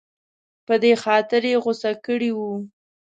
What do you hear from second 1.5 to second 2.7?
یې غوسه کړې وه.